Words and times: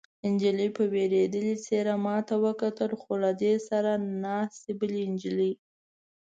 نجلۍ 0.31 0.69
په 0.77 0.83
وېرېدلې 0.93 1.55
څېره 1.65 1.95
ما 2.05 2.17
ته 2.27 2.35
وکتل، 2.45 2.91
خو 3.01 3.11
له 3.23 3.31
دې 3.41 3.53
سره 3.67 3.91
ناستې 4.23 4.71
بلې 4.79 5.03
نجلۍ. 5.13 5.53